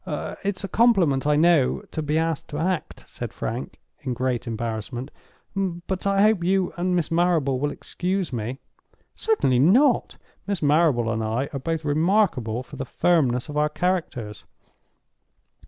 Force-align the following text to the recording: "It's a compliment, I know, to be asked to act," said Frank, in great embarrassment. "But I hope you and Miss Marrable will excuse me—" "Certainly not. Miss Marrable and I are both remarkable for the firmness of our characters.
"It's 0.43 0.63
a 0.63 0.67
compliment, 0.67 1.27
I 1.27 1.35
know, 1.35 1.83
to 1.91 2.01
be 2.01 2.17
asked 2.17 2.47
to 2.47 2.57
act," 2.57 3.03
said 3.07 3.31
Frank, 3.31 3.79
in 3.99 4.15
great 4.15 4.47
embarrassment. 4.47 5.11
"But 5.55 6.07
I 6.07 6.23
hope 6.23 6.43
you 6.43 6.73
and 6.75 6.95
Miss 6.95 7.11
Marrable 7.11 7.59
will 7.59 7.69
excuse 7.69 8.33
me—" 8.33 8.57
"Certainly 9.13 9.59
not. 9.59 10.17
Miss 10.47 10.63
Marrable 10.63 11.11
and 11.11 11.23
I 11.23 11.49
are 11.53 11.59
both 11.59 11.85
remarkable 11.85 12.63
for 12.63 12.77
the 12.77 12.83
firmness 12.85 13.47
of 13.47 13.57
our 13.57 13.69
characters. 13.69 14.43